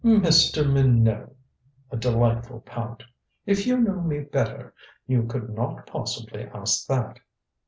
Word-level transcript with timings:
"Mr. 0.03 0.67
Minot!" 0.67 1.31
A 1.91 1.95
delightful 1.95 2.61
pout. 2.61 3.03
"If 3.45 3.67
you 3.67 3.77
knew 3.79 4.01
me 4.01 4.21
better 4.21 4.73
you 5.05 5.21
could 5.25 5.51
not 5.51 5.85
possibly 5.85 6.41
ask 6.41 6.87
that." 6.87 7.19